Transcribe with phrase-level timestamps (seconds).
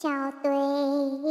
[0.00, 0.08] 校
[0.44, 1.27] 对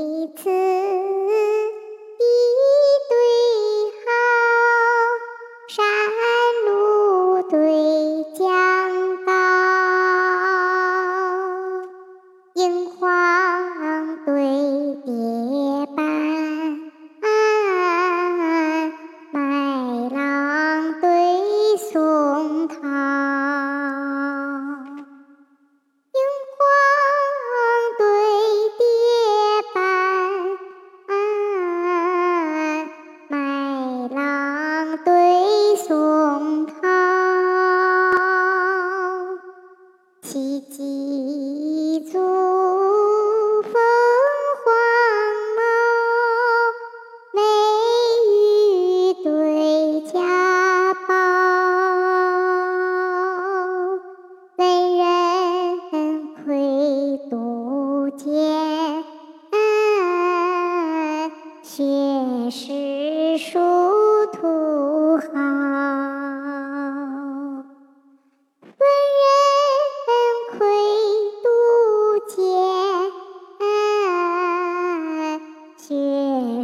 [40.29, 41.36] 奇迹。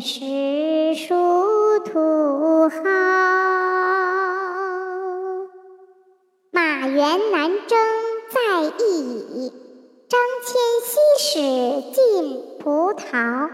[0.03, 2.77] 学识殊途好，
[6.51, 7.79] 马原南征
[8.29, 9.53] 在役矣。
[10.09, 10.51] 张骞
[10.83, 11.39] 西使
[11.93, 13.49] 进葡萄，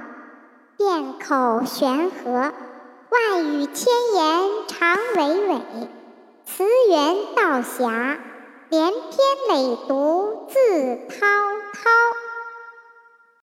[0.75, 5.61] 辩口悬河，万语千言长娓娓。
[6.45, 8.17] 词源道狭，
[8.69, 9.01] 连篇
[9.49, 11.27] 累牍自滔。